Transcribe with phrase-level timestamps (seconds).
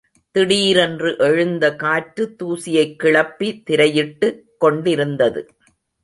[0.31, 4.41] திடீரென்று எழுந்த காற்று தூசியைக் கிளப்பி திரையிட்டு
[4.57, 5.47] கொண்டிருந்தது.